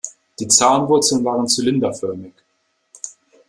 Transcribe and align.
Die 0.39 0.47
Zahnwurzeln 0.47 1.23
waren 1.23 1.47
zylinderförmig. 1.47 2.33